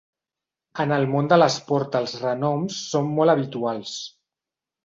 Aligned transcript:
En 0.83 0.93
el 0.95 1.05
món 1.11 1.29
de 1.33 1.37
l'esport 1.39 1.99
els 2.01 2.15
renoms 2.23 2.81
són 2.95 3.15
molt 3.21 3.35
habituals. 3.37 3.97